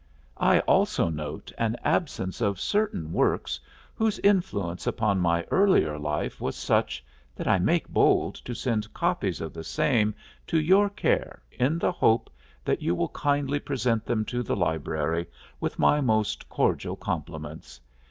[0.39, 3.59] I also note an absence of certain works
[3.93, 9.41] whose influence upon my earlier life was such that I make bold to send copies
[9.41, 10.15] of the same
[10.47, 12.31] to your care in the hope
[12.65, 15.27] that you will kindly present them to the library
[15.59, 17.79] with my most cordial compliments.